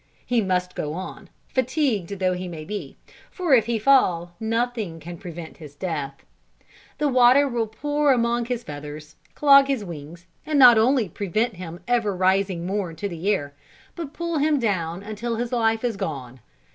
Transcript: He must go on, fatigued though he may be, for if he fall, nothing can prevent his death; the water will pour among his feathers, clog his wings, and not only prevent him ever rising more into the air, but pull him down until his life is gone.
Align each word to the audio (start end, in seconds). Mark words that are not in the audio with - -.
He 0.25 0.41
must 0.41 0.73
go 0.73 0.93
on, 0.93 1.29
fatigued 1.47 2.17
though 2.17 2.33
he 2.33 2.47
may 2.47 2.65
be, 2.65 2.97
for 3.29 3.53
if 3.53 3.67
he 3.67 3.77
fall, 3.77 4.33
nothing 4.39 4.99
can 4.99 5.15
prevent 5.19 5.57
his 5.57 5.75
death; 5.75 6.25
the 6.97 7.07
water 7.07 7.47
will 7.47 7.67
pour 7.67 8.11
among 8.11 8.45
his 8.45 8.63
feathers, 8.63 9.15
clog 9.35 9.67
his 9.67 9.85
wings, 9.85 10.25
and 10.43 10.57
not 10.57 10.79
only 10.79 11.07
prevent 11.07 11.57
him 11.57 11.81
ever 11.87 12.15
rising 12.15 12.65
more 12.65 12.89
into 12.89 13.07
the 13.07 13.29
air, 13.31 13.53
but 13.95 14.11
pull 14.11 14.39
him 14.39 14.57
down 14.57 15.03
until 15.03 15.35
his 15.35 15.51
life 15.51 15.83
is 15.83 15.97
gone. 15.97 16.39